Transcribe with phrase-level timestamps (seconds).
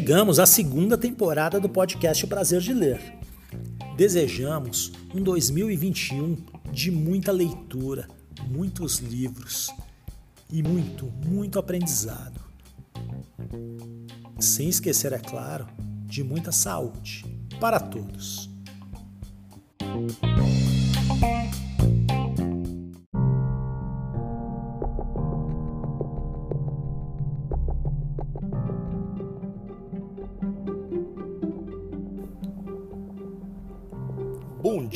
[0.00, 3.18] Chegamos à segunda temporada do podcast O Prazer de Ler.
[3.98, 6.38] Desejamos um 2021
[6.72, 8.08] de muita leitura,
[8.48, 9.68] muitos livros
[10.50, 12.40] e muito, muito aprendizado.
[14.38, 15.66] Sem esquecer, é claro,
[16.06, 17.26] de muita saúde
[17.60, 18.48] para todos.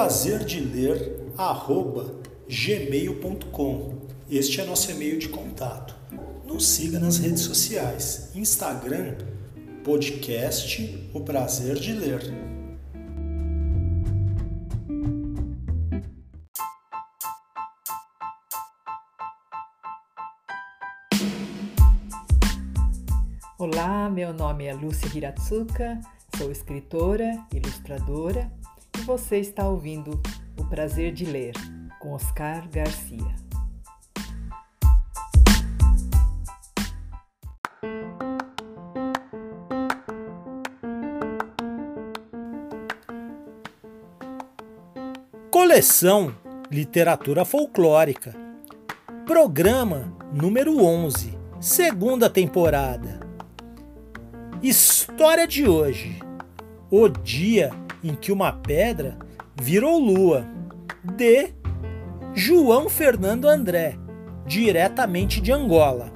[0.00, 2.14] Prazer de ler arroba
[2.48, 3.98] gmail.com.
[4.30, 5.94] Este é nosso e-mail de contato.
[6.42, 9.18] Nos siga nas redes sociais, Instagram,
[9.84, 12.22] podcast O Prazer de Ler.
[23.58, 26.00] Olá, meu nome é Lúcia Hiratsuka,
[26.38, 28.50] sou escritora, ilustradora
[29.00, 30.20] você está ouvindo
[30.58, 31.54] O Prazer de Ler,
[31.98, 33.34] com Oscar Garcia.
[45.50, 46.34] Coleção
[46.70, 48.34] Literatura Folclórica.
[49.26, 53.20] Programa número 11, segunda temporada.
[54.62, 56.18] História de hoje.
[56.90, 57.70] O dia
[58.02, 59.16] em que uma pedra
[59.60, 60.46] virou lua,
[61.16, 61.52] de
[62.34, 63.96] João Fernando André,
[64.46, 66.12] diretamente de Angola.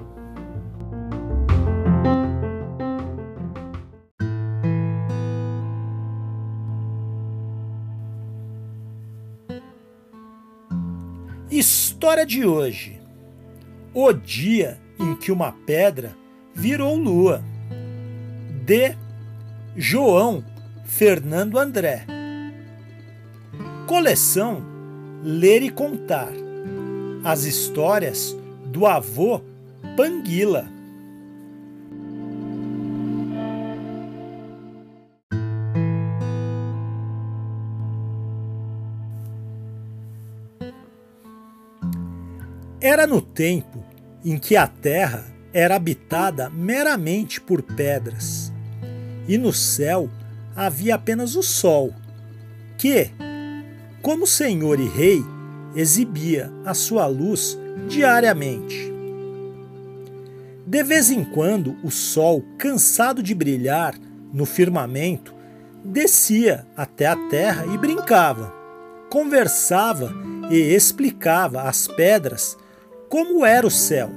[11.50, 13.00] História de hoje:
[13.92, 16.16] O dia em que uma pedra
[16.54, 17.42] virou lua,
[18.64, 18.96] de
[19.76, 20.44] João
[20.84, 22.04] Fernando André.
[23.86, 24.62] Coleção
[25.22, 26.32] Ler e Contar.
[27.24, 28.36] As histórias
[28.66, 29.40] do avô
[29.96, 30.68] Panguila.
[42.80, 43.82] Era no tempo
[44.22, 45.24] em que a terra
[45.54, 48.52] era habitada meramente por pedras,
[49.26, 50.10] e no céu
[50.54, 51.92] havia apenas o sol,
[52.76, 53.10] que,
[54.02, 55.24] como senhor e rei,
[55.74, 58.92] exibia a sua luz diariamente.
[60.66, 63.94] De vez em quando, o sol, cansado de brilhar
[64.32, 65.34] no firmamento,
[65.84, 68.52] descia até a terra e brincava,
[69.10, 70.12] conversava
[70.50, 72.56] e explicava às pedras
[73.08, 74.10] como era o céu,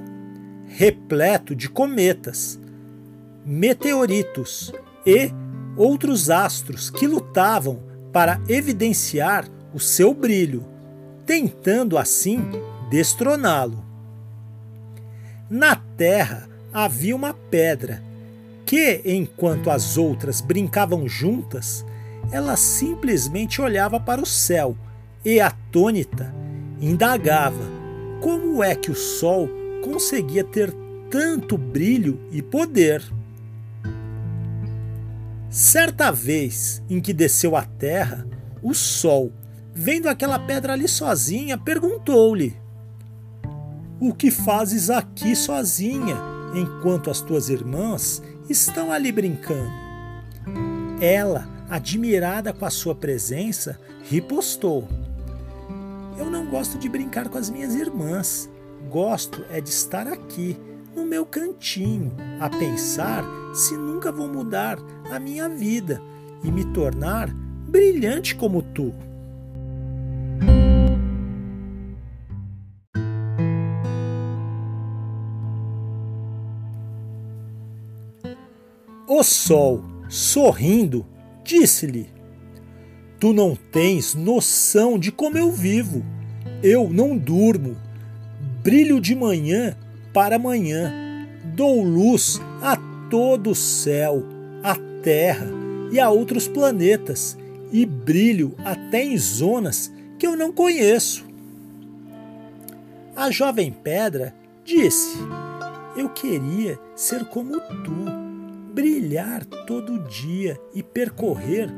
[0.68, 2.59] repleto de cometas,
[3.46, 4.74] meteoritos
[5.06, 5.31] e
[5.77, 7.79] outros astros que lutavam
[8.11, 10.65] para evidenciar o seu brilho,
[11.25, 12.41] tentando assim
[12.89, 13.85] destroná-lo.
[15.49, 18.03] Na terra havia uma pedra
[18.65, 21.85] que, enquanto as outras brincavam juntas,
[22.31, 24.75] ela simplesmente olhava para o céu
[25.23, 26.33] e, atônita,
[26.81, 27.63] indagava
[28.21, 29.50] como é que o sol
[29.81, 30.73] conseguia ter
[31.09, 33.01] tanto brilho e poder.
[35.49, 38.27] Certa vez em que desceu à terra,
[38.61, 39.31] o sol,
[39.73, 42.55] vendo aquela pedra ali sozinha, perguntou-lhe:
[43.99, 46.17] O que fazes aqui sozinha,
[46.53, 49.71] enquanto as tuas irmãs estão ali brincando?
[50.99, 54.85] Ela, admirada com a sua presença, ripostou:
[56.17, 58.49] Eu não gosto de brincar com as minhas irmãs.
[58.89, 60.57] Gosto é de estar aqui,
[60.97, 63.23] no meu cantinho, a pensar
[63.53, 64.79] se nunca vou mudar
[65.11, 66.01] a minha vida
[66.44, 67.29] e me tornar
[67.69, 68.91] brilhante como tu.
[79.07, 81.05] O sol, sorrindo,
[81.44, 82.09] disse-lhe:
[83.19, 86.03] Tu não tens noção de como eu vivo.
[86.63, 87.77] Eu não durmo.
[88.63, 89.77] Brilho de manhã
[90.18, 90.92] para amanhã.
[91.54, 92.75] Dou luz a
[93.08, 94.25] todo o céu,
[94.64, 95.46] a terra
[95.92, 97.38] e a outros planetas,
[97.72, 101.24] e brilho até em zonas que eu não conheço.
[103.16, 104.34] A jovem pedra
[104.66, 105.19] disse:
[105.96, 111.69] Eu queria ser como tu brilhar todo dia e percorrer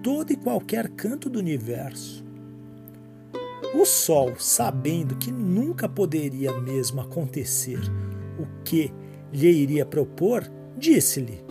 [0.00, 2.29] todo e qualquer canto do universo.
[3.74, 7.80] O Sol, sabendo que nunca poderia mesmo acontecer
[8.38, 8.92] o que
[9.32, 11.44] lhe iria propor, disse-lhe: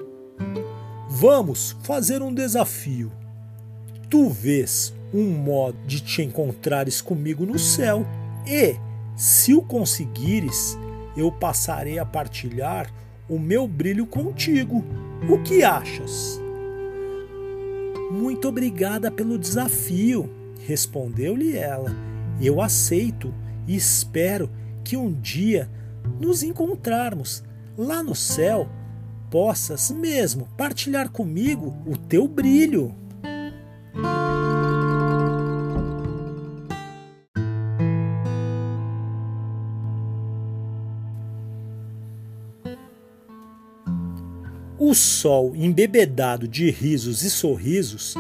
[1.10, 3.12] Vamos fazer um desafio.
[4.10, 8.06] Tu vês um modo de te encontrares comigo no céu,
[8.48, 8.76] e,
[9.16, 10.78] se o conseguires,
[11.16, 12.92] eu passarei a partilhar
[13.28, 14.84] o meu brilho contigo.
[15.30, 16.40] O que achas?
[18.12, 20.30] Muito obrigada pelo desafio,
[20.66, 21.92] respondeu-lhe ela.
[22.42, 23.34] Eu aceito
[23.68, 24.50] e espero
[24.84, 25.70] que um dia
[26.20, 27.44] nos encontrarmos
[27.78, 28.68] lá no céu,
[29.30, 32.96] possas mesmo partilhar comigo o teu brilho.
[44.78, 48.16] O sol, embebedado de risos e sorrisos,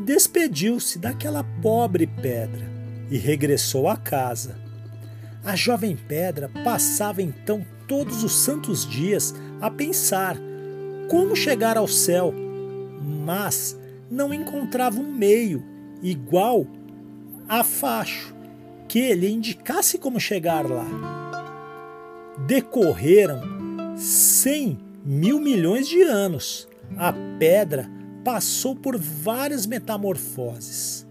[0.00, 2.66] despediu-se daquela pobre pedra
[3.10, 4.56] e regressou à casa.
[5.44, 10.36] A jovem pedra passava então todos os santos dias a pensar
[11.08, 12.32] como chegar ao céu,
[13.24, 13.78] mas
[14.10, 15.62] não encontrava um meio
[16.02, 16.66] igual
[17.48, 18.34] a facho
[18.88, 20.86] que lhe indicasse como chegar lá.
[22.46, 23.40] Decorreram
[23.96, 31.06] cem mil milhões de anos, a pedra passou por várias metamorfoses.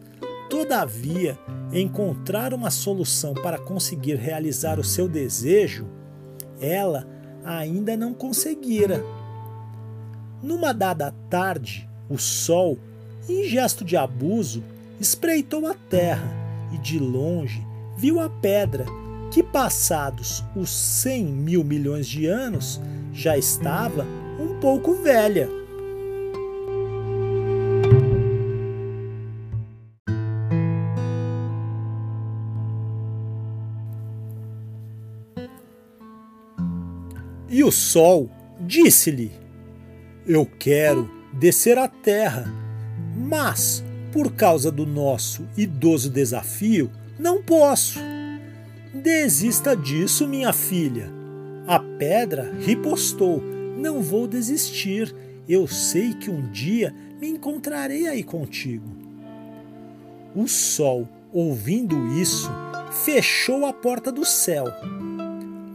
[0.49, 1.37] Todavia,
[1.71, 5.87] encontrar uma solução para conseguir realizar o seu desejo,
[6.59, 7.07] ela
[7.43, 9.03] ainda não conseguira.
[10.41, 12.77] Numa dada tarde, o sol,
[13.27, 14.63] em gesto de abuso,
[14.99, 16.31] espreitou a terra
[16.73, 17.65] e de longe
[17.97, 18.85] viu a pedra
[19.31, 22.81] que, passados os cem mil milhões de anos,
[23.13, 24.05] já estava
[24.39, 25.58] um pouco velha.
[37.49, 38.29] E o sol
[38.59, 39.31] disse-lhe:
[40.27, 42.51] Eu quero descer à terra,
[43.15, 47.99] mas, por causa do nosso idoso desafio, não posso.
[48.93, 51.09] Desista disso, minha filha.
[51.67, 53.41] A pedra ripostou:
[53.77, 55.15] Não vou desistir.
[55.47, 58.85] Eu sei que um dia me encontrarei aí contigo.
[60.35, 62.51] O sol, ouvindo isso,
[63.03, 64.65] fechou a porta do céu.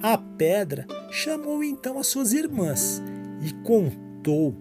[0.07, 3.03] A pedra chamou então as suas irmãs
[3.41, 4.55] e contou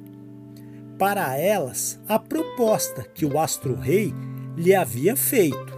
[0.97, 4.13] para elas a proposta que o astro-rei
[4.55, 5.77] lhe havia feito.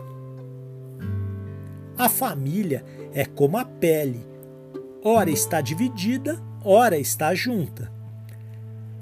[1.97, 4.23] A família é como a pele
[5.03, 7.91] ora está dividida, ora está junta.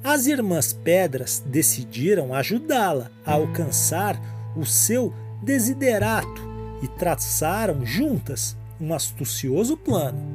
[0.02, 4.18] As irmãs Pedras decidiram ajudá-la a alcançar
[4.56, 6.42] o seu desiderato
[6.82, 10.33] e traçaram juntas um astucioso plano.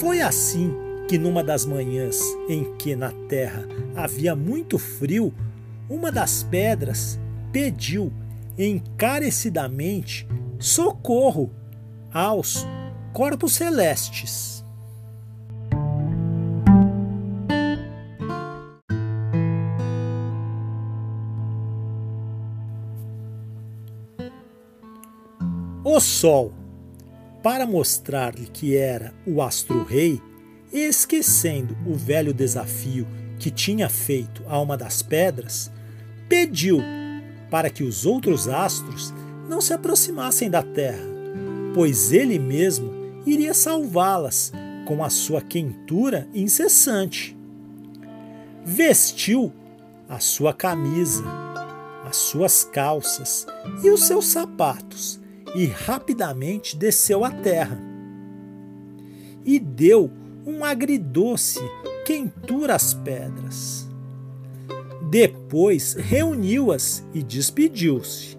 [0.00, 0.74] Foi assim
[1.06, 5.32] que, numa das manhãs em que na terra havia muito frio,
[5.88, 7.18] uma das pedras
[7.52, 8.12] pediu
[8.58, 10.26] encarecidamente
[10.58, 11.50] socorro
[12.12, 12.66] aos
[13.12, 14.64] corpos celestes.
[25.84, 26.52] O Sol,
[27.44, 30.18] para mostrar-lhe que era o astro-rei,
[30.72, 33.06] esquecendo o velho desafio
[33.38, 35.70] que tinha feito a uma das pedras,
[36.26, 36.78] pediu
[37.50, 39.12] para que os outros astros
[39.46, 41.04] não se aproximassem da Terra,
[41.74, 42.90] pois ele mesmo
[43.26, 44.50] iria salvá-las
[44.86, 47.36] com a sua quentura incessante.
[48.64, 49.52] Vestiu
[50.08, 51.22] a sua camisa,
[52.06, 53.46] as suas calças
[53.82, 55.22] e os seus sapatos
[55.54, 57.80] e rapidamente desceu à terra.
[59.44, 60.10] E deu
[60.46, 61.60] um agridoce
[62.04, 63.88] quentura as pedras.
[65.10, 68.36] Depois reuniu-as e despediu-se.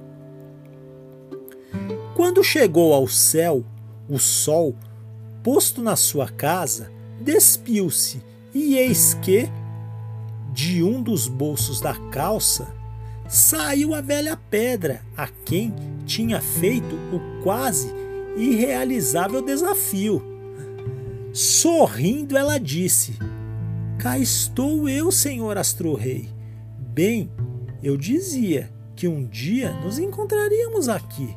[2.16, 3.64] Quando chegou ao céu,
[4.10, 4.76] o sol,
[5.44, 8.22] posto na sua casa, despiu-se,
[8.54, 9.50] e eis que,
[10.54, 12.74] de um dos bolsos da calça,
[13.28, 15.74] saiu a velha pedra a quem
[16.06, 17.92] tinha feito o quase
[18.38, 20.24] irrealizável desafio.
[21.34, 23.18] Sorrindo, ela disse:
[24.00, 26.30] Cá estou eu, senhor Astro-Rei.
[26.78, 27.30] Bem,
[27.84, 31.36] eu dizia que um dia nos encontraríamos aqui.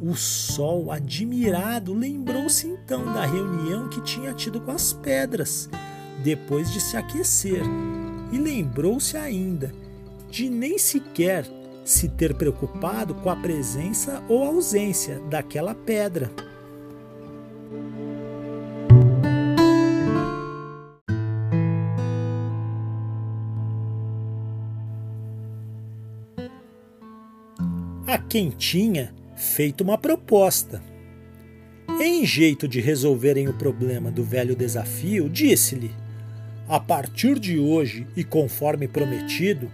[0.00, 5.68] O sol, admirado, lembrou-se então da reunião que tinha tido com as pedras,
[6.22, 7.62] depois de se aquecer,
[8.32, 9.72] e lembrou-se ainda
[10.30, 11.46] de nem sequer
[11.84, 16.30] se ter preocupado com a presença ou ausência daquela pedra.
[28.06, 30.82] A quem tinha feito uma proposta.
[32.00, 35.90] Em jeito de resolverem o problema do velho desafio, disse-lhe:
[36.68, 39.70] A partir de hoje e conforme prometido,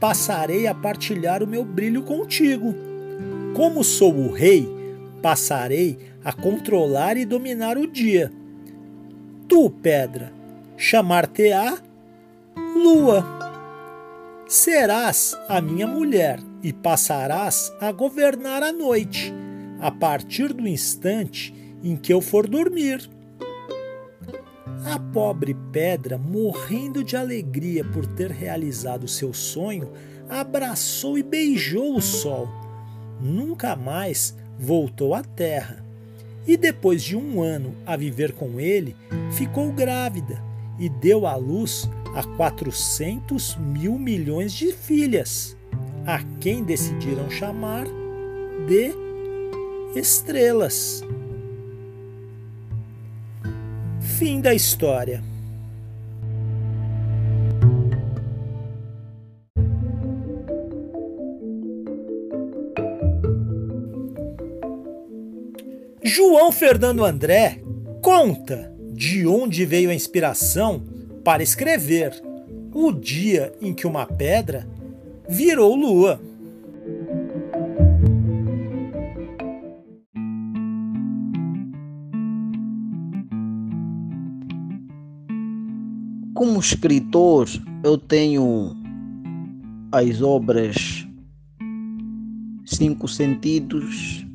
[0.00, 2.74] passarei a partilhar o meu brilho contigo.
[3.54, 4.66] Como sou o rei,
[5.20, 8.32] passarei a controlar e dominar o dia.
[9.46, 10.32] Tu, pedra,
[10.76, 11.78] chamar-te-á
[12.56, 13.24] lua.
[14.48, 19.32] Serás a minha mulher e passarás a governar a noite,
[19.80, 23.08] a partir do instante em que eu for dormir.
[24.84, 29.92] A pobre pedra, morrendo de alegria por ter realizado seu sonho,
[30.28, 32.48] abraçou e beijou o sol.
[33.20, 35.84] Nunca mais voltou à terra.
[36.46, 38.96] E depois de um ano a viver com ele,
[39.32, 40.42] ficou grávida
[40.78, 45.56] e deu à luz a 400 mil milhões de filhas,
[46.06, 47.86] a quem decidiram chamar
[48.66, 48.92] de
[49.94, 51.04] estrelas.
[54.20, 55.24] Fim da história.
[66.02, 67.62] João Fernando André
[68.02, 70.84] conta de onde veio a inspiração
[71.24, 72.12] para escrever
[72.74, 74.68] o dia em que uma pedra
[75.26, 76.20] virou lua.
[86.40, 87.46] Como escritor,
[87.84, 88.74] eu tenho
[89.92, 91.06] as obras
[92.64, 94.26] Cinco Sentidos,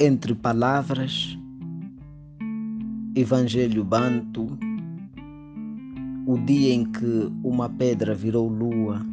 [0.00, 1.38] Entre Palavras,
[3.14, 4.58] Evangelho Banto,
[6.26, 9.04] O Dia em que uma Pedra Virou Lua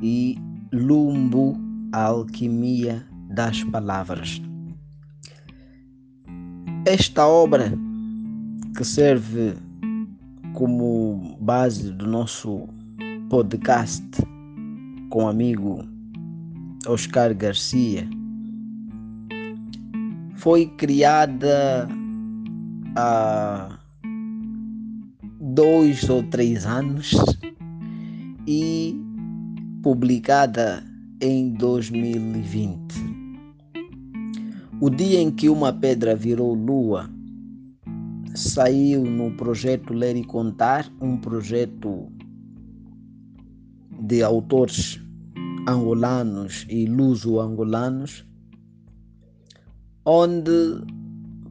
[0.00, 0.38] e
[0.72, 1.58] Lumbo,
[1.90, 4.40] a Alquimia das Palavras.
[6.86, 7.76] Esta obra
[8.76, 9.63] que serve
[10.54, 12.68] como base do nosso
[13.28, 14.04] podcast
[15.10, 15.84] com o amigo
[16.86, 18.08] Oscar Garcia
[20.36, 21.88] foi criada
[22.96, 23.78] há
[25.40, 27.14] dois ou três anos
[28.46, 28.96] e
[29.82, 30.84] publicada
[31.20, 32.94] em 2020.
[34.80, 37.13] O dia em que uma pedra virou lua
[38.34, 42.10] saiu no projeto Ler e Contar, um projeto
[44.02, 45.00] de autores
[45.68, 48.26] angolanos e luso-angolanos,
[50.04, 50.50] onde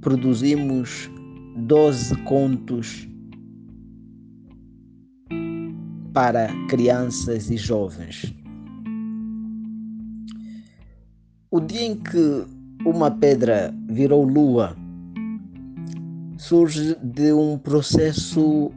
[0.02, 1.10] produzimos
[1.56, 3.08] 12 contos
[6.14, 8.36] para crianças e jovens.
[11.50, 12.46] O dia em que
[12.86, 14.76] uma pedra virou lua
[16.44, 18.70] surge de um processo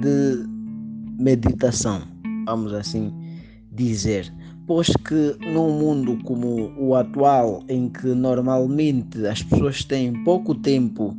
[0.00, 0.48] de
[1.22, 2.00] meditação,
[2.46, 3.12] vamos assim
[3.70, 4.32] dizer.
[4.66, 11.14] Pois que num mundo como o atual, em que normalmente as pessoas têm pouco tempo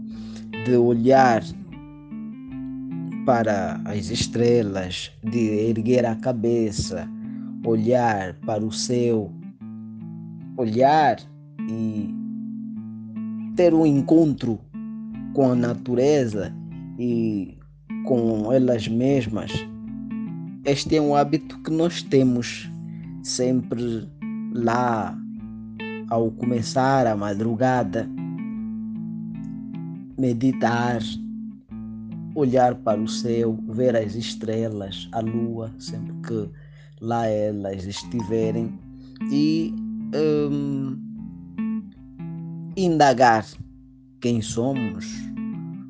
[0.66, 1.44] de olhar
[3.24, 7.08] para as estrelas, de erguer a cabeça,
[7.64, 9.32] olhar para o céu,
[10.58, 11.18] olhar
[11.70, 12.10] e
[13.56, 14.60] ter um encontro
[15.34, 16.54] com a natureza
[17.00, 17.58] e
[18.06, 19.52] com elas mesmas,
[20.66, 22.70] este é um hábito que nós temos
[23.24, 24.08] sempre
[24.54, 25.18] lá
[26.10, 28.08] ao começar a madrugada,
[30.18, 31.00] meditar,
[32.36, 36.50] olhar para o céu, ver as estrelas, a lua, sempre que
[37.00, 38.78] lá elas estiverem
[39.32, 39.74] e
[40.14, 40.98] um,
[42.76, 43.46] indagar
[44.22, 45.08] quem somos,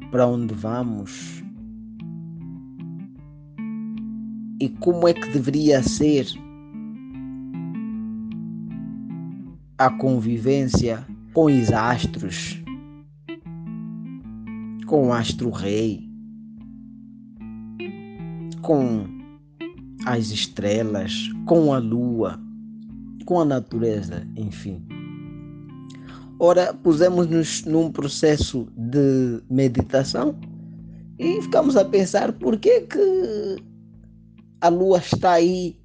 [0.09, 1.43] para onde vamos
[4.59, 6.27] e como é que deveria ser
[9.77, 12.61] a convivência com os astros,
[14.85, 16.07] com o astro-rei,
[18.61, 19.07] com
[20.05, 22.39] as estrelas, com a lua,
[23.25, 25.00] com a natureza, enfim.
[26.43, 30.36] Ora, pusemos-nos num processo de meditação
[31.19, 33.57] e ficamos a pensar por que, que
[34.60, 35.77] a lua está aí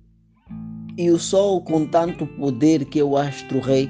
[0.97, 3.87] e o sol, com tanto poder que é o astro-rei,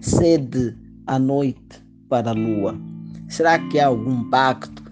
[0.00, 0.76] cede
[1.06, 2.76] a noite para a lua.
[3.28, 4.82] Será que há algum pacto?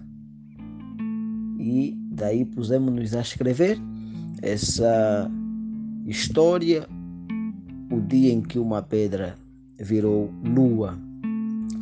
[1.58, 3.76] E daí pusemos-nos a escrever
[4.40, 5.28] essa
[6.06, 6.86] história,
[7.90, 9.34] o dia em que uma pedra
[9.80, 11.07] virou lua.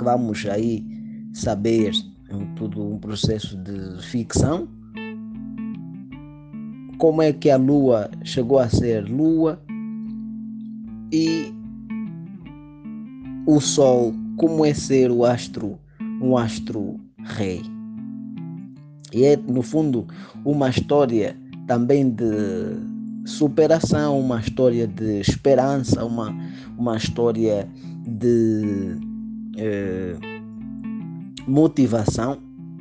[0.03, 0.85] Vamos aí
[1.33, 1.93] saber
[2.31, 4.69] em todo um processo de ficção.
[6.99, 9.61] Como é que a lua chegou a ser lua
[11.12, 11.53] e
[13.47, 15.79] o sol como é ser o astro
[16.21, 17.62] um astro rei.
[19.12, 20.07] E é no fundo
[20.45, 21.37] uma história
[21.67, 22.25] também de
[23.25, 26.35] superação uma história de esperança uma
[26.76, 27.69] uma história
[28.07, 28.97] de
[29.57, 30.17] eh,
[31.47, 32.39] motivação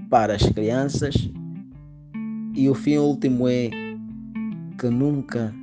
[0.10, 1.30] para as crianças
[2.54, 3.70] e o fim último é
[4.80, 5.54] que nunca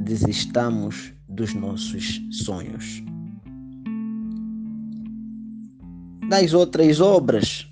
[0.00, 3.02] desistamos dos nossos sonhos.
[6.28, 7.66] Das outras obras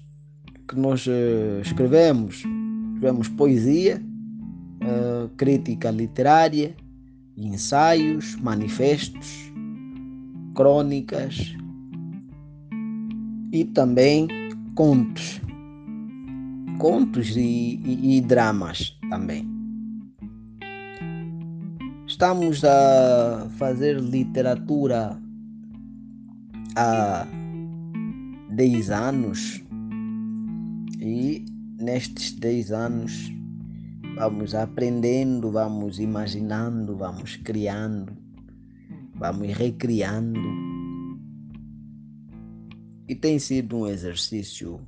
[0.68, 2.42] que nós uh, escrevemos,
[2.94, 4.02] escrevemos poesia,
[4.82, 6.74] uh, crítica literária,
[7.36, 9.52] ensaios, manifestos,
[10.54, 11.56] crônicas
[13.52, 14.28] e também
[14.74, 15.40] contos,
[16.78, 19.48] contos e, e, e dramas também.
[22.06, 25.20] Estamos a fazer literatura
[26.76, 27.26] há
[28.50, 29.62] 10 anos
[30.98, 31.44] e
[31.78, 33.32] nestes 10 anos
[34.16, 38.16] vamos aprendendo, vamos imaginando, vamos criando,
[39.14, 40.65] vamos recriando.
[43.08, 44.80] E tem sido um exercício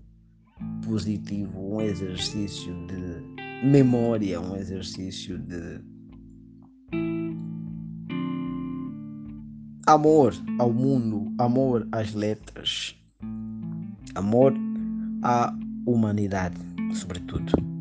[0.85, 5.81] positivo, um exercício de memória, um exercício de
[9.89, 12.95] Amor ao mundo, amor às letras,
[14.15, 14.53] amor
[15.23, 15.51] à
[15.87, 16.59] humanidade,
[16.93, 17.78] sobretudo.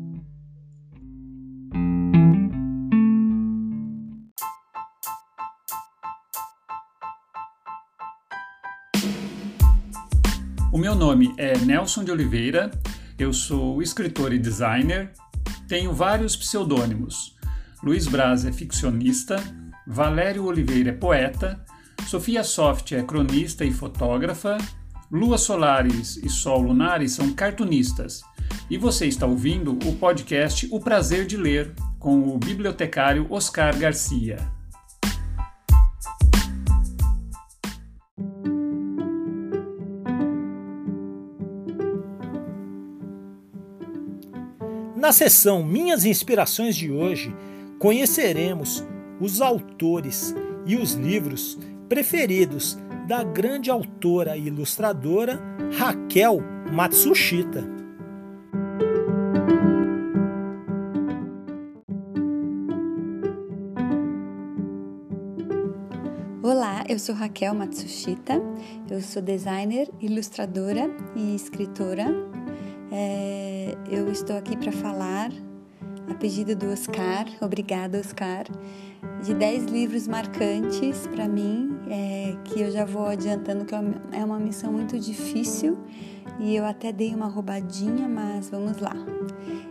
[10.98, 12.70] Nome é Nelson de Oliveira,
[13.18, 15.12] eu sou escritor e designer,
[15.68, 17.36] tenho vários pseudônimos.
[17.82, 19.36] Luiz Braz é ficcionista,
[19.86, 21.64] Valério Oliveira é poeta
[22.08, 24.56] Sofia Soft é cronista e fotógrafa,
[25.10, 28.22] Lua Solares e Sol Lunares são cartunistas.
[28.70, 34.57] E você está ouvindo o podcast O Prazer de Ler, com o bibliotecário Oscar Garcia.
[45.08, 47.34] Na sessão Minhas Inspirações de hoje,
[47.78, 48.84] conheceremos
[49.18, 50.34] os autores
[50.66, 55.40] e os livros preferidos da grande autora e ilustradora
[55.78, 57.64] Raquel Matsushita.
[66.42, 68.42] Olá, eu sou Raquel Matsushita,
[68.90, 72.27] eu sou designer, ilustradora e escritora.
[72.90, 75.30] É, eu estou aqui para falar,
[76.08, 78.44] a pedido do Oscar, obrigada Oscar,
[79.22, 84.38] de 10 livros marcantes para mim, é, que eu já vou adiantando que é uma
[84.38, 85.78] missão muito difícil
[86.38, 88.94] e eu até dei uma roubadinha, mas vamos lá.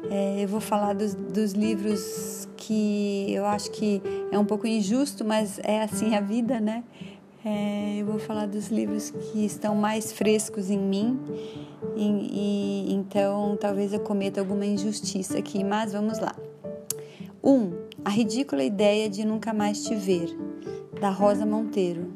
[0.10, 4.02] É, eu vou falar dos, dos, livros que eu acho que
[4.32, 6.84] é um pouco injusto, mas é assim a vida, né?
[7.46, 11.20] É, eu vou falar dos livros que estão mais frescos em mim
[11.96, 16.36] e, e então talvez eu cometa alguma injustiça aqui, mas vamos lá.
[17.44, 17.72] Um,
[18.04, 20.36] a ridícula ideia de nunca mais te ver,
[21.00, 22.12] da Rosa Monteiro.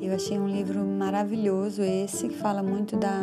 [0.00, 3.20] Eu achei um livro maravilhoso esse, que fala muito da,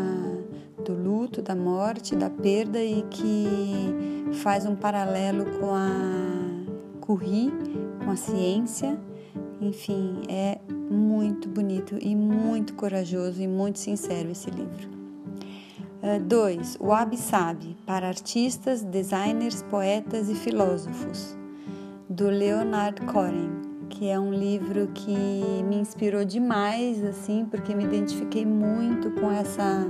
[0.85, 5.89] do luto, da morte, da perda e que faz um paralelo com a
[7.01, 7.51] Curie,
[8.03, 8.97] com a ciência.
[9.63, 14.89] Enfim, é muito bonito e muito corajoso e muito sincero esse livro.
[16.27, 16.75] 2.
[16.75, 21.37] Uh, o Wabi Sabi, para artistas, designers, poetas e filósofos,
[22.09, 23.51] do Leonard Cohen,
[23.89, 25.15] que é um livro que
[25.63, 29.89] me inspirou demais, assim, porque me identifiquei muito com essa,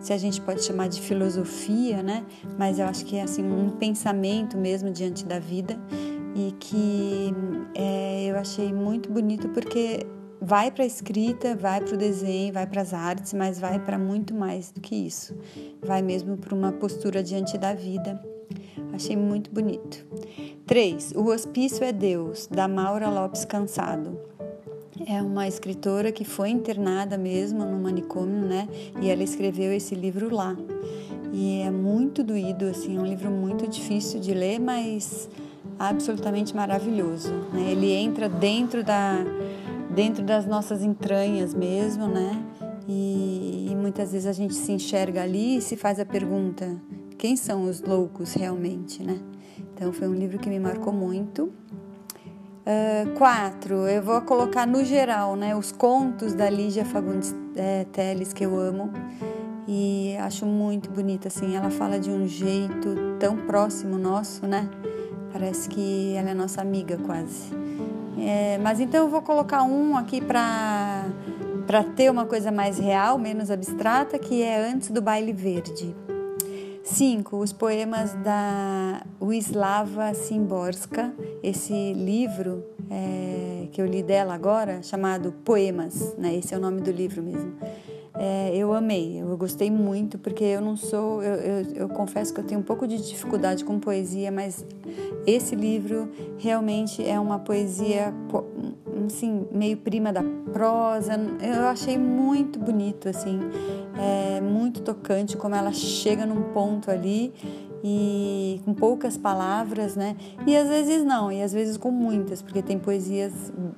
[0.00, 2.24] se a gente pode chamar de filosofia, né?
[2.58, 5.78] Mas eu acho que é assim um pensamento mesmo diante da vida
[6.34, 7.32] e que
[7.74, 10.06] é, eu achei muito bonito porque
[10.40, 13.98] vai para a escrita, vai para o desenho, vai para as artes, mas vai para
[13.98, 15.34] muito mais do que isso.
[15.82, 18.20] Vai mesmo para uma postura diante da vida.
[18.92, 20.04] Achei muito bonito.
[20.66, 21.12] 3.
[21.16, 24.18] O Hospício é Deus, da Maura Lopes Cansado.
[25.06, 28.68] É uma escritora que foi internada mesmo no manicômio, né?
[29.00, 30.56] E ela escreveu esse livro lá.
[31.32, 35.28] E é muito doído, assim, é um livro muito difícil de ler, mas
[35.78, 37.32] absolutamente maravilhoso.
[37.52, 37.70] Né?
[37.70, 39.24] Ele entra dentro da
[39.94, 42.42] dentro das nossas entranhas mesmo, né?
[42.86, 46.76] E, e, muitas vezes a gente se enxerga ali e se faz a pergunta:
[47.16, 49.18] quem são os loucos realmente, né?
[49.74, 51.52] Então foi um livro que me marcou muito.
[52.64, 55.54] Uh, quatro, eu vou colocar no geral, né?
[55.54, 58.90] Os contos da Lígia Fagundes é, Teles que eu amo
[59.68, 61.56] e acho muito bonita assim.
[61.56, 64.68] Ela fala de um jeito tão próximo nosso, né?
[65.34, 67.52] Parece que ela é nossa amiga quase.
[68.16, 71.06] É, mas então eu vou colocar um aqui para
[71.66, 75.92] para ter uma coisa mais real, menos abstrata, que é Antes do Baile Verde.
[76.84, 77.36] 5.
[77.36, 81.12] Os poemas da Wisława Szymborska.
[81.42, 86.36] Esse livro é, que eu li dela agora, chamado Poemas, né?
[86.36, 87.54] esse é o nome do livro mesmo
[88.16, 92.38] é, eu amei, eu gostei muito, porque eu não sou, eu, eu, eu, confesso que
[92.38, 94.64] eu tenho um pouco de dificuldade com poesia, mas
[95.26, 98.14] esse livro realmente é uma poesia,
[99.04, 100.22] assim, meio prima da
[100.52, 103.40] prosa, eu achei muito bonito, assim,
[103.98, 107.32] é, muito tocante como ela chega num ponto ali
[107.82, 110.16] e com poucas palavras, né?
[110.46, 113.32] E às vezes não, e às vezes com muitas, porque tem poesias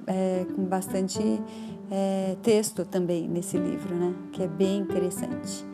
[0.07, 1.21] é, com bastante
[1.91, 4.15] é, texto também nesse livro, né?
[4.33, 5.65] Que é bem interessante.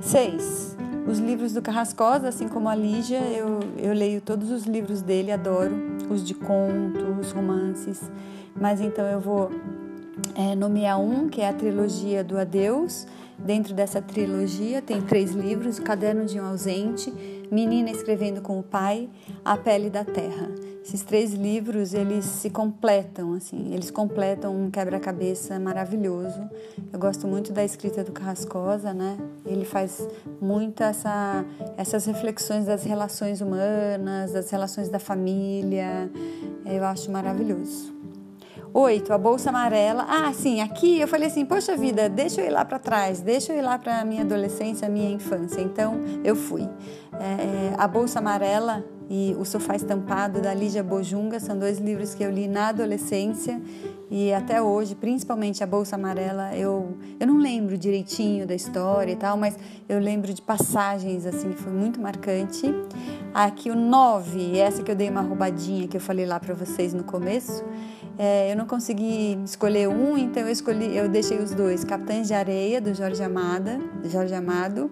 [0.00, 5.02] Seis, os livros do Carrascosa, assim como a Lígia, eu, eu leio todos os livros
[5.02, 5.72] dele, adoro
[6.10, 8.00] os de conto, os romances,
[8.56, 9.50] mas então eu vou
[10.34, 13.06] é, nomear um, que é a trilogia do Adeus.
[13.38, 17.12] Dentro dessa trilogia tem três livros: Caderno de um Ausente,
[17.50, 19.08] Menina Escrevendo com o Pai,
[19.44, 20.48] A Pele da Terra.
[20.84, 26.38] Esses três livros, eles se completam, assim, eles completam um quebra-cabeça maravilhoso.
[26.92, 29.16] Eu gosto muito da escrita do Carrascosa, né?
[29.46, 30.06] Ele faz
[30.42, 31.42] muito essa,
[31.78, 36.10] essas reflexões das relações humanas, das relações da família.
[36.66, 37.94] Eu acho maravilhoso.
[38.74, 40.04] Oito, a bolsa amarela.
[40.06, 43.52] Ah, sim, aqui eu falei assim: poxa vida, deixa eu ir lá para trás, deixa
[43.52, 45.62] eu ir lá para minha adolescência, minha infância.
[45.62, 45.94] Então
[46.24, 46.68] eu fui.
[47.12, 52.22] É, a bolsa amarela e O Sofá Estampado, da Lígia Bojunga, são dois livros que
[52.22, 53.60] eu li na adolescência
[54.10, 59.16] e até hoje, principalmente A Bolsa Amarela, eu, eu não lembro direitinho da história e
[59.16, 59.56] tal, mas
[59.88, 62.66] eu lembro de passagens assim que foi muito marcante.
[63.32, 66.94] Aqui o 9, essa que eu dei uma roubadinha que eu falei lá para vocês
[66.94, 67.64] no começo,
[68.18, 72.34] é, eu não consegui escolher um, então eu escolhi, eu deixei os dois, Capitães de
[72.34, 74.90] Areia do Jorge Amada, Jorge Amado,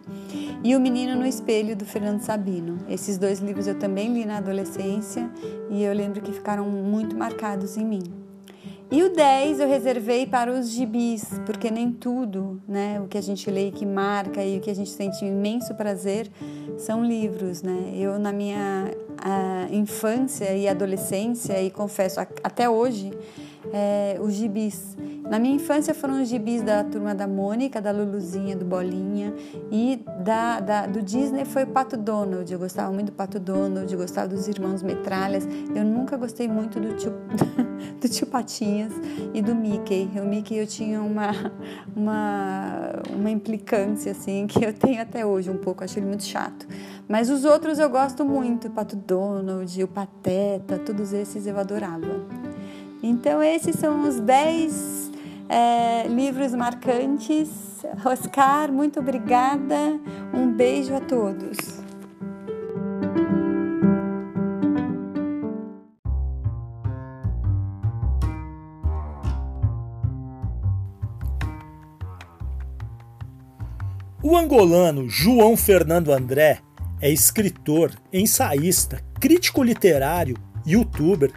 [0.64, 2.78] e O Menino no Espelho do Fernando Sabino.
[2.88, 5.28] Esses dois livros eu também li na adolescência
[5.70, 8.02] e eu lembro que ficaram muito marcados em mim.
[8.92, 13.22] E o 10 eu reservei para os gibis, porque nem tudo, né, o que a
[13.22, 16.30] gente lê que marca e o que a gente sente imenso prazer
[16.76, 17.94] são livros, né?
[17.96, 18.90] Eu na minha
[19.70, 23.12] infância e adolescência e confesso até hoje
[23.72, 24.96] é, os gibis.
[25.28, 29.32] Na minha infância foram os gibis da Turma da Mônica, da Luluzinha, do Bolinha
[29.70, 32.52] e da, da, do Disney foi o Pato Donald.
[32.52, 35.48] Eu gostava muito do Pato Donald, eu gostava dos Irmãos Metralhas.
[35.74, 37.12] Eu nunca gostei muito do tio,
[37.98, 38.92] do tio Patinhas
[39.32, 40.10] e do Mickey.
[40.16, 41.30] O Mickey eu tinha uma,
[41.96, 46.66] uma, uma implicância assim que eu tenho até hoje um pouco, acho ele muito chato.
[47.08, 52.06] Mas os outros eu gosto muito, o Pato Donald, o Pateta, todos esses eu adorava.
[53.02, 55.10] Então, esses são os 10
[55.48, 57.84] é, livros marcantes.
[58.04, 59.98] Oscar, muito obrigada.
[60.32, 61.82] Um beijo a todos.
[74.22, 76.60] O angolano João Fernando André
[77.00, 81.32] é escritor, ensaísta, crítico literário, youtuber,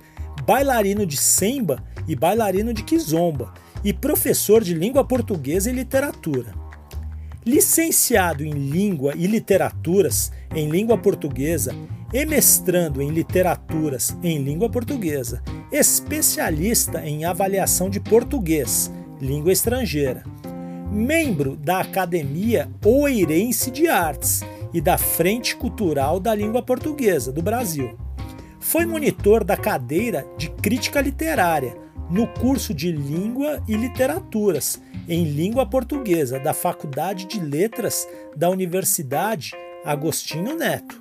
[0.46, 3.54] bailarino de samba e bailarino de kizomba
[3.84, 6.54] e professor de língua portuguesa e literatura.
[7.46, 11.76] Licenciado em Língua e Literaturas em Língua Portuguesa
[12.12, 20.24] e mestrando em Literaturas em Língua Portuguesa, especialista em avaliação de português, língua estrangeira.
[20.92, 24.42] Membro da Academia Oeirense de Artes
[24.74, 28.05] e da Frente Cultural da Língua Portuguesa do Brasil.
[28.66, 31.78] Foi monitor da cadeira de Crítica Literária
[32.10, 39.52] no curso de Língua e Literaturas em Língua Portuguesa da Faculdade de Letras da Universidade
[39.86, 41.00] Agostinho Neto.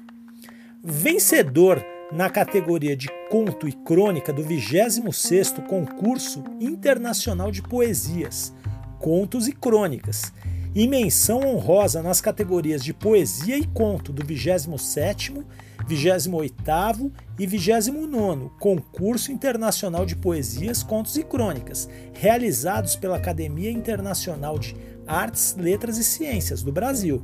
[0.85, 8.53] Vencedor na categoria de conto e crônica do 26º Concurso Internacional de Poesias,
[9.01, 10.35] Contos e Crônicas,
[10.75, 15.43] e menção honrosa nas categorias de poesia e conto do 27º
[15.89, 24.75] 28º e 29º Concurso Internacional de Poesias, Contos e Crônicas, realizados pela Academia Internacional de
[25.07, 27.23] Artes, Letras e Ciências do Brasil.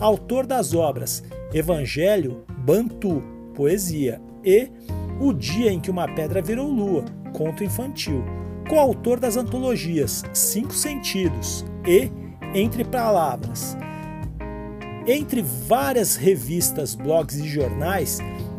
[0.00, 3.22] Autor das obras Evangelho, Bantu,
[3.54, 4.68] Poesia e
[5.20, 8.24] O Dia em que uma Pedra Virou Lua, conto infantil.
[8.68, 12.10] Coautor das antologias Cinco Sentidos e
[12.54, 13.76] Entre Palavras,
[15.06, 18.18] entre várias revistas, blogs e jornais,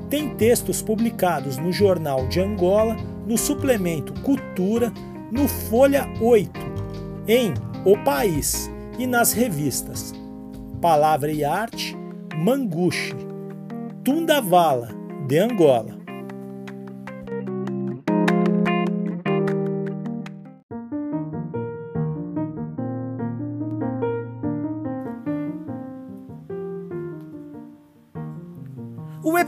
[0.10, 4.94] tem textos publicados no Jornal de Angola, no suplemento Cultura,
[5.32, 6.52] no Folha 8,
[7.28, 7.54] em
[7.84, 10.14] O País e nas revistas
[10.82, 11.98] Palavra e Arte,
[12.36, 13.16] Manguche,
[14.04, 14.90] Tundavala,
[15.28, 16.05] de Angola.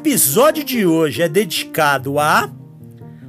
[0.07, 2.49] Episódio de hoje é dedicado a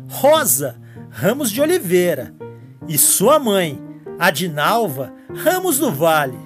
[0.09, 2.33] Rosa Ramos de Oliveira
[2.87, 3.83] e sua mãe,
[4.17, 6.39] Adinalva Ramos do Vale.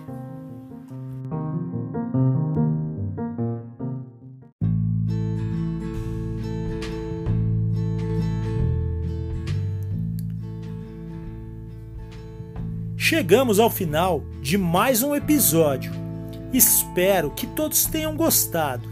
[12.96, 15.92] Chegamos ao final de mais um episódio.
[16.54, 18.91] Espero que todos tenham gostado.